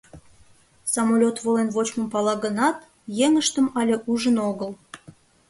Самолёт 0.93 1.37
волен 1.43 1.69
вочмым 1.75 2.07
пала 2.13 2.35
гынат, 2.43 2.77
еҥыштым 3.25 3.67
але 3.79 3.95
ужын 4.11 4.37
огыл. 4.49 4.71